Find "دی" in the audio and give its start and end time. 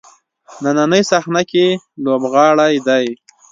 2.87-3.05